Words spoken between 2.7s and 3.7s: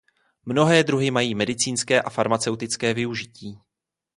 využití.